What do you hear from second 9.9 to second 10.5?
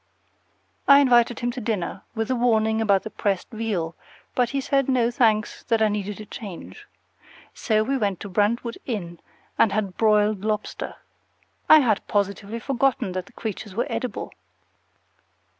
broiled